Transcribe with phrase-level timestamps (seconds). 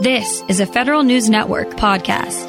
[0.00, 2.46] This is a Federal News Network podcast.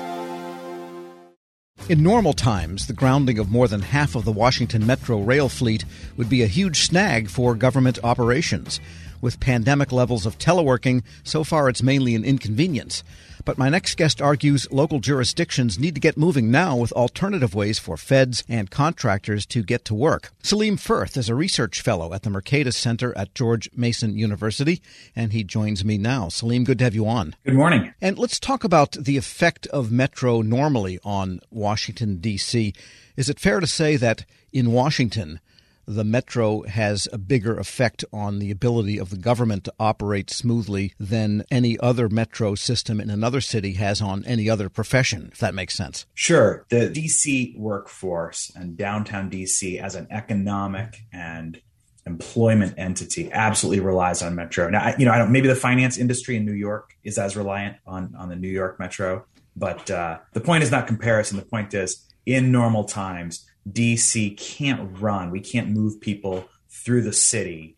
[1.90, 5.84] In normal times, the grounding of more than half of the Washington Metro rail fleet
[6.16, 8.80] would be a huge snag for government operations.
[9.22, 13.04] With pandemic levels of teleworking, so far it's mainly an inconvenience.
[13.46, 17.80] But my next guest argues local jurisdictions need to get moving now with alternative ways
[17.80, 20.32] for feds and contractors to get to work.
[20.44, 24.82] Salim Furth is a research fellow at the Mercatus Center at George Mason University,
[25.16, 26.30] and he joins me now.
[26.30, 27.36] Salim, good to have you on.
[27.46, 27.94] Good morning.
[28.02, 32.74] And let's talk about the effect of Metro normally on Washington, D.C.
[33.18, 35.40] Is it fair to say that in Washington,
[35.90, 40.94] the metro has a bigger effect on the ability of the government to operate smoothly
[41.00, 45.56] than any other metro system in another city has on any other profession, if that
[45.56, 46.06] makes sense.
[46.14, 46.64] Sure.
[46.70, 51.60] The DC workforce and downtown DC as an economic and
[52.06, 54.70] employment entity absolutely relies on metro.
[54.70, 57.78] Now, you know, I don't, maybe the finance industry in New York is as reliant
[57.88, 61.38] on, on the New York metro, but uh, the point is not comparison.
[61.38, 65.32] The point is in normal times, DC can't run.
[65.32, 67.76] We can't move people through the city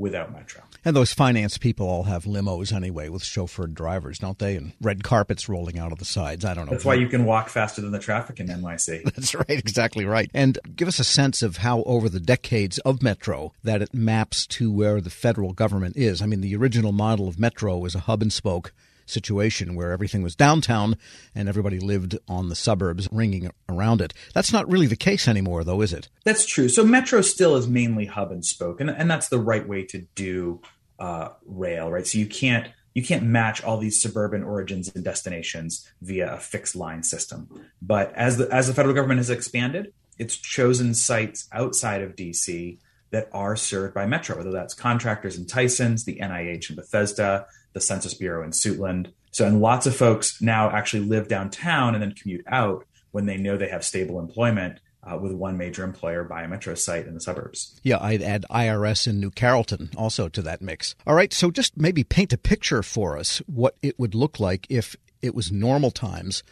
[0.00, 0.62] without Metro.
[0.82, 4.56] And those finance people all have limos anyway with chauffeured drivers, don't they?
[4.56, 6.42] And red carpets rolling out of the sides.
[6.42, 6.72] I don't know.
[6.72, 9.04] That's why you can walk faster than the traffic in NYC.
[9.14, 10.30] That's right, exactly right.
[10.32, 14.46] And give us a sense of how, over the decades of Metro, that it maps
[14.48, 16.22] to where the federal government is.
[16.22, 18.72] I mean, the original model of Metro was a hub and spoke
[19.10, 20.96] situation where everything was downtown
[21.34, 24.14] and everybody lived on the suburbs ringing around it.
[24.34, 26.08] That's not really the case anymore, though, is it?
[26.24, 26.68] That's true.
[26.68, 30.06] So Metro still is mainly hub and spoke, and, and that's the right way to
[30.14, 30.60] do
[30.98, 32.06] uh, rail, right?
[32.06, 36.74] So you can't you can't match all these suburban origins and destinations via a fixed
[36.74, 37.48] line system.
[37.80, 42.78] But as the as the federal government has expanded, it's chosen sites outside of DC
[43.10, 47.80] that are served by Metro, whether that's contractors in Tysons, the NIH in Bethesda, the
[47.80, 49.12] Census Bureau in Suitland.
[49.32, 53.36] So, and lots of folks now actually live downtown and then commute out when they
[53.36, 57.14] know they have stable employment uh, with one major employer by a metro site in
[57.14, 57.80] the suburbs.
[57.82, 60.94] Yeah, I'd add IRS in New Carrollton also to that mix.
[61.06, 64.66] All right, so just maybe paint a picture for us what it would look like
[64.68, 66.42] if it was normal times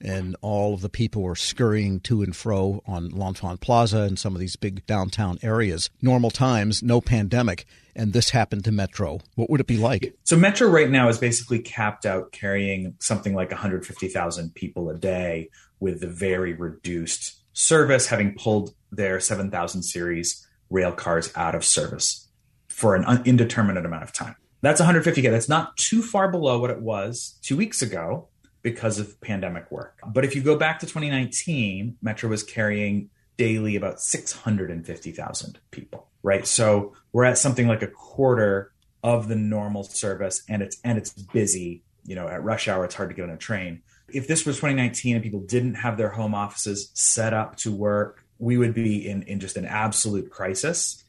[0.00, 4.34] and all of the people were scurrying to and fro on L'Enfant Plaza and some
[4.34, 5.90] of these big downtown areas.
[6.02, 9.20] Normal times, no pandemic, and this happened to Metro.
[9.34, 10.14] What would it be like?
[10.24, 15.50] So, Metro right now is basically capped out carrying something like 150,000 people a day
[15.80, 22.28] with the very reduced service, having pulled their 7000 series rail cars out of service
[22.68, 24.36] for an indeterminate amount of time.
[24.60, 25.30] That's 150K.
[25.30, 28.28] That's not too far below what it was two weeks ago
[28.66, 30.00] because of pandemic work.
[30.04, 36.44] But if you go back to 2019, Metro was carrying daily about 650,000 people, right?
[36.44, 38.72] So we're at something like a quarter
[39.04, 42.96] of the normal service and it's and it's busy, you know, at rush hour it's
[42.96, 43.82] hard to get on a train.
[44.08, 48.24] If this was 2019 and people didn't have their home offices set up to work,
[48.40, 51.04] we would be in in just an absolute crisis.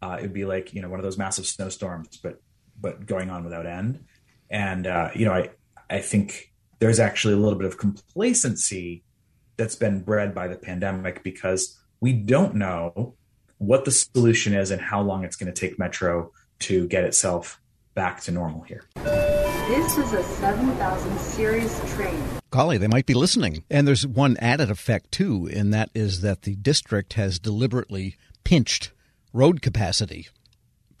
[0.00, 2.40] Uh, it'd be like, you know, one of those massive snowstorms but
[2.80, 4.04] but going on without end.
[4.48, 5.50] And uh, you know, I
[5.90, 6.49] I think
[6.80, 9.04] there's actually a little bit of complacency
[9.56, 13.14] that's been bred by the pandemic because we don't know
[13.58, 17.60] what the solution is and how long it's going to take Metro to get itself
[17.94, 18.84] back to normal here.
[18.96, 22.20] This is a 7000 series train.
[22.50, 23.62] Golly, they might be listening.
[23.70, 28.90] And there's one added effect, too, and that is that the district has deliberately pinched
[29.32, 30.28] road capacity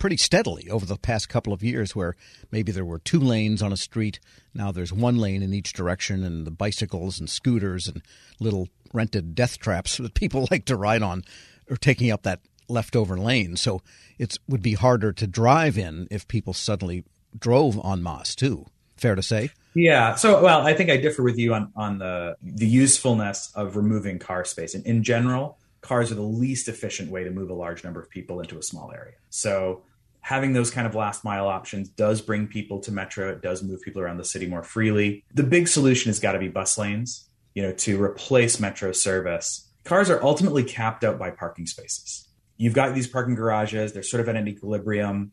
[0.00, 2.16] pretty steadily over the past couple of years where
[2.50, 4.18] maybe there were two lanes on a street.
[4.52, 8.02] Now there's one lane in each direction, and the bicycles and scooters and
[8.40, 11.22] little rented death traps that people like to ride on
[11.70, 13.56] are taking up that leftover lane.
[13.56, 13.82] So
[14.18, 17.04] it would be harder to drive in if people suddenly
[17.38, 18.66] drove en masse, too.
[18.96, 19.50] Fair to say?
[19.74, 20.14] Yeah.
[20.16, 24.18] So, well, I think I differ with you on, on the, the usefulness of removing
[24.18, 24.74] car space.
[24.74, 28.10] And in general, cars are the least efficient way to move a large number of
[28.10, 29.14] people into a small area.
[29.30, 29.82] So
[30.20, 33.30] having those kind of last mile options does bring people to metro.
[33.30, 35.24] It does move people around the city more freely.
[35.34, 39.68] The big solution has got to be bus lanes you know to replace metro service.
[39.84, 42.28] Cars are ultimately capped out by parking spaces.
[42.56, 45.32] You've got these parking garages they're sort of at an equilibrium.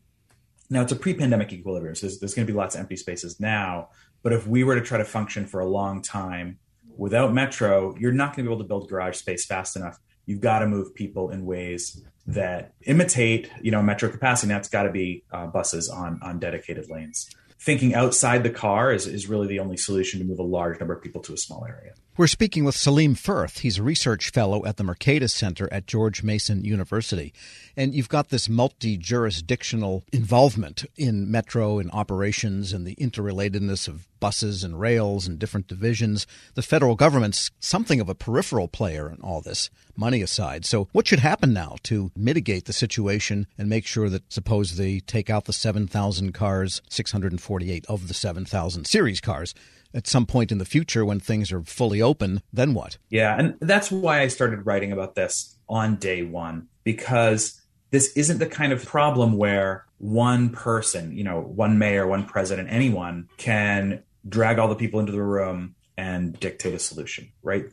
[0.70, 3.40] Now it's a pre-pandemic equilibrium so there's, there's going to be lots of empty spaces
[3.40, 3.90] now
[4.22, 6.58] but if we were to try to function for a long time
[6.96, 9.98] without metro you're not going to be able to build garage space fast enough.
[10.26, 14.52] You've got to move people in ways that imitate, you know, metro capacity.
[14.52, 17.28] And That's got to be uh, buses on on dedicated lanes.
[17.60, 20.94] Thinking outside the car is, is really the only solution to move a large number
[20.94, 21.94] of people to a small area.
[22.18, 23.58] We're speaking with Salim Furth.
[23.58, 27.32] He's a research fellow at the Mercatus Center at George Mason University.
[27.76, 34.08] And you've got this multi jurisdictional involvement in metro and operations and the interrelatedness of
[34.18, 36.26] buses and rails and different divisions.
[36.54, 40.64] The federal government's something of a peripheral player in all this, money aside.
[40.64, 44.98] So, what should happen now to mitigate the situation and make sure that, suppose they
[44.98, 49.54] take out the 7,000 cars, 648 of the 7,000 series cars?
[49.94, 52.98] At some point in the future when things are fully open, then what?
[53.10, 58.38] Yeah, and that's why I started writing about this on day one because this isn't
[58.38, 64.02] the kind of problem where one person, you know, one mayor, one president, anyone can
[64.28, 67.64] drag all the people into the room and dictate a solution, right?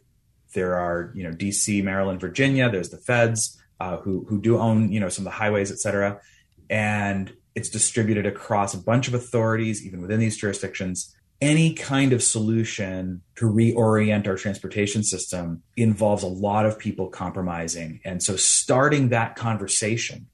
[0.54, 2.70] There are, you know, DC, Maryland, Virginia.
[2.70, 5.80] There's the feds uh, who who do own, you know, some of the highways, et
[5.80, 6.20] cetera,
[6.70, 12.24] and it's distributed across a bunch of authorities, even within these jurisdictions any kind of
[12.24, 18.00] solution to reorient our transportation system involves a lot of people compromising.
[18.06, 20.28] And so starting that conversation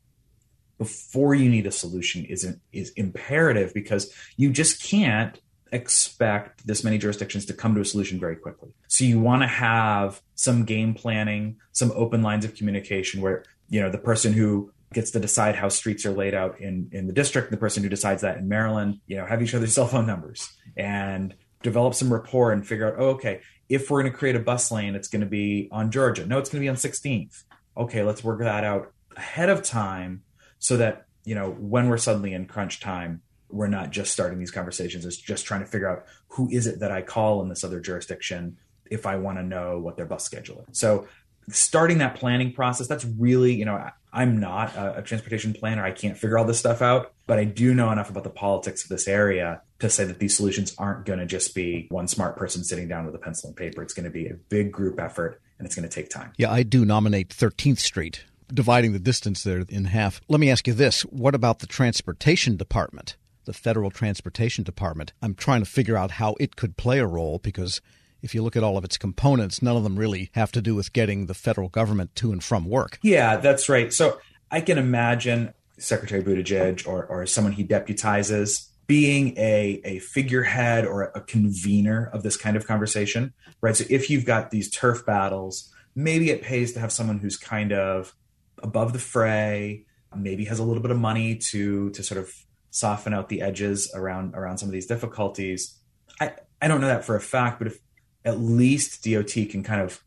[0.77, 5.39] before you need a solution is, is imperative because you just can't
[5.71, 8.69] expect this many jurisdictions to come to a solution very quickly.
[8.87, 13.79] So you want to have some game planning, some open lines of communication where, you
[13.79, 17.13] know, the person who gets to decide how streets are laid out in in the
[17.13, 20.05] district the person who decides that in maryland you know have each other's cell phone
[20.05, 24.35] numbers and develop some rapport and figure out oh okay if we're going to create
[24.35, 26.25] a bus lane it's going to be on georgia.
[26.25, 27.43] No it's going to be on 16th
[27.77, 30.23] okay let's work that out ahead of time
[30.59, 33.21] so that you know when we're suddenly in crunch time
[33.51, 35.05] we're not just starting these conversations.
[35.05, 37.79] It's just trying to figure out who is it that i call in this other
[37.79, 38.57] jurisdiction
[38.89, 40.77] if i want to know what their bus schedule is.
[40.77, 41.07] So
[41.49, 45.83] starting that planning process that's really you know i'm not a, a, transportation planner.
[45.83, 48.83] I can't figure all this stuff out but i do know enough about the politics
[48.83, 52.37] of this area to say that these solutions aren't going to just be one smart
[52.37, 53.81] person sitting down with a pencil and paper.
[53.81, 56.31] It's going to be a big group effort and it's going to take time.
[56.37, 58.23] Yeah i do nominate 13th street
[58.53, 60.21] dividing the distance there in half.
[60.27, 61.01] Let me ask you this.
[61.03, 63.15] What about the transportation department?
[63.45, 65.13] The federal transportation department.
[65.21, 67.81] I'm trying to figure out how it could play a role because
[68.21, 70.75] if you look at all of its components, none of them really have to do
[70.75, 72.99] with getting the federal government to and from work.
[73.01, 73.91] Yeah, that's right.
[73.91, 74.19] So
[74.49, 81.03] I can imagine Secretary Buttigieg or, or someone he deputizes being a, a figurehead or
[81.03, 83.75] a convener of this kind of conversation, right?
[83.75, 87.71] So if you've got these turf battles, maybe it pays to have someone who's kind
[87.71, 88.13] of
[88.61, 89.85] above the fray,
[90.15, 92.33] maybe has a little bit of money to to sort of
[92.69, 95.77] soften out the edges around around some of these difficulties.
[96.19, 97.79] I, I don't know that for a fact, but if
[98.23, 100.03] at least DOT can kind of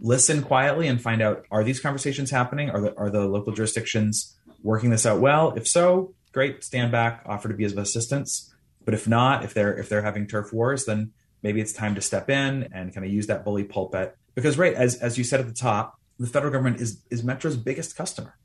[0.00, 2.70] listen quietly and find out are these conversations happening?
[2.70, 5.52] Are the are the local jurisdictions working this out well?
[5.56, 8.54] If so, great, stand back, offer to be of assistance.
[8.84, 11.12] But if not, if they're if they're having turf wars, then
[11.42, 14.16] maybe it's time to step in and kind of use that bully pulpit.
[14.34, 17.56] Because right, as as you said at the top, the federal government is is Metro's
[17.56, 18.36] biggest customer.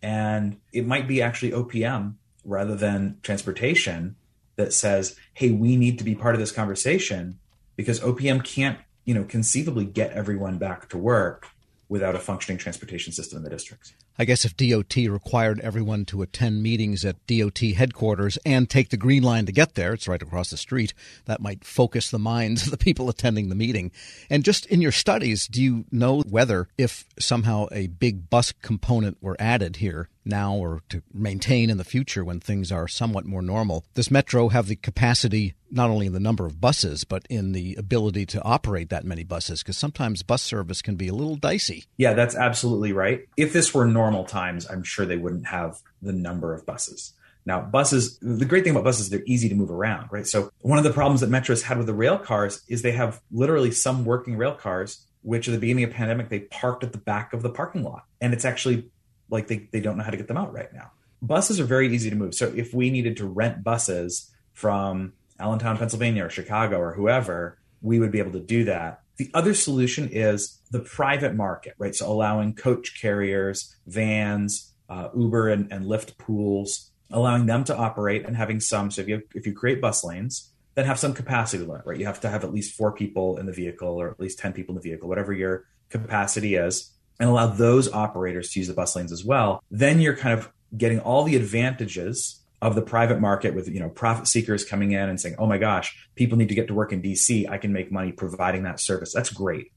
[0.00, 4.14] And it might be actually OPM rather than transportation
[4.56, 7.38] that says, hey, we need to be part of this conversation
[7.78, 11.46] because OPM can't, you know, conceivably get everyone back to work
[11.88, 13.94] without a functioning transportation system in the districts.
[14.18, 18.96] I guess if DOT required everyone to attend meetings at DOT headquarters and take the
[18.96, 20.92] green line to get there, it's right across the street,
[21.26, 23.92] that might focus the minds of the people attending the meeting.
[24.28, 29.22] And just in your studies, do you know whether if somehow a big bus component
[29.22, 33.42] were added here now or to maintain in the future when things are somewhat more
[33.42, 37.52] normal, does Metro have the capacity not only in the number of buses, but in
[37.52, 39.62] the ability to operate that many buses?
[39.62, 41.84] Because sometimes bus service can be a little dicey.
[41.96, 43.26] Yeah, that's absolutely right.
[43.36, 47.12] If this were normal, normal times, I'm sure they wouldn't have the number of buses.
[47.44, 50.26] Now, buses, the great thing about buses they're easy to move around, right?
[50.26, 53.20] So, one of the problems that Metro's had with the rail cars is they have
[53.30, 56.92] literally some working rail cars, which at the beginning of the pandemic, they parked at
[56.92, 58.04] the back of the parking lot.
[58.20, 58.90] And it's actually
[59.28, 60.90] like they, they don't know how to get them out right now.
[61.20, 62.34] Buses are very easy to move.
[62.34, 67.98] So, if we needed to rent buses from Allentown, Pennsylvania, or Chicago, or whoever, we
[67.98, 69.02] would be able to do that.
[69.18, 71.94] The other solution is the private market, right?
[71.94, 78.24] So allowing coach carriers, vans, uh, Uber and, and Lyft pools, allowing them to operate
[78.24, 78.90] and having some.
[78.90, 81.98] So if you if you create bus lanes, then have some capacity limit, right?
[81.98, 84.52] You have to have at least four people in the vehicle or at least ten
[84.52, 88.74] people in the vehicle, whatever your capacity is, and allow those operators to use the
[88.74, 89.62] bus lanes as well.
[89.70, 93.88] Then you're kind of getting all the advantages of the private market with you know
[93.88, 96.92] profit seekers coming in and saying oh my gosh people need to get to work
[96.92, 99.12] in dc i can make money providing that service.
[99.12, 99.72] That's great.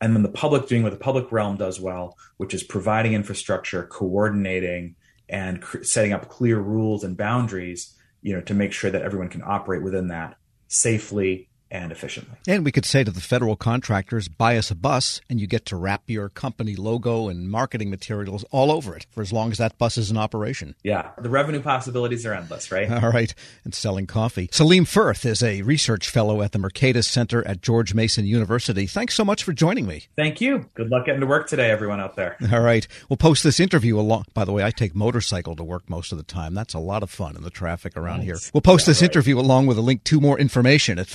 [0.00, 3.84] And then the public doing what the public realm does well which is providing infrastructure
[3.84, 4.96] coordinating
[5.28, 9.28] and cr- setting up clear rules and boundaries you know to make sure that everyone
[9.28, 10.36] can operate within that
[10.68, 12.36] safely and efficiently.
[12.46, 15.66] And we could say to the federal contractors, buy us a bus and you get
[15.66, 19.58] to wrap your company logo and marketing materials all over it for as long as
[19.58, 20.74] that bus is in operation.
[20.82, 22.90] Yeah, the revenue possibilities are endless, right?
[22.98, 23.34] All right,
[23.64, 24.48] and selling coffee.
[24.52, 28.86] Salim Furth is a research fellow at the Mercatus Center at George Mason University.
[28.86, 30.04] Thanks so much for joining me.
[30.16, 30.68] Thank you.
[30.74, 32.36] Good luck getting to work today, everyone out there.
[32.52, 34.24] All right, we'll post this interview along.
[34.34, 36.54] By the way, I take motorcycle to work most of the time.
[36.54, 38.26] That's a lot of fun in the traffic around nice.
[38.26, 38.38] here.
[38.52, 39.10] We'll post yeah, this right.
[39.10, 41.06] interview along with a link to more information at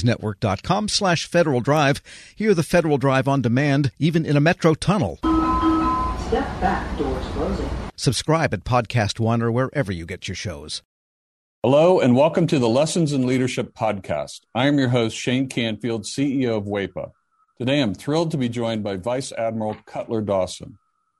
[0.00, 2.02] federalnewsnetwork.com slash Federal Drive.
[2.34, 5.16] Hear the Federal Drive on demand, even in a metro tunnel.
[5.16, 7.70] Step back, doors closing.
[7.96, 10.82] Subscribe at Podcast One or wherever you get your shows.
[11.62, 14.40] Hello, and welcome to the Lessons in Leadership podcast.
[14.54, 17.10] I am your host, Shane Canfield, CEO of WEPA.
[17.58, 20.78] Today, I'm thrilled to be joined by Vice Admiral Cutler Dawson.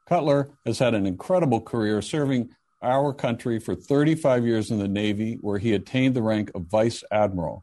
[0.08, 2.48] Cutler has had an incredible career serving
[2.82, 7.04] our country for 35 years in the Navy, where he attained the rank of Vice
[7.12, 7.62] Admiral.